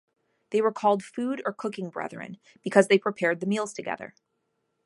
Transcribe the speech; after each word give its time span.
They 0.49 0.63
were 0.63 0.71
called 0.71 1.03
food-, 1.03 1.43
or 1.45 1.53
cooking-brethren, 1.53 2.39
because 2.63 2.87
they 2.87 2.97
prepared 2.97 3.39
the 3.39 3.45
meals 3.45 3.71
together. 3.71 4.15